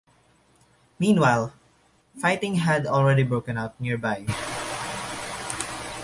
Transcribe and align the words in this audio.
Meanwhile, 0.97 1.53
fighting 2.19 2.55
had 2.55 2.87
already 2.87 3.21
broken 3.21 3.55
out 3.55 3.79
nearby. 3.79 4.25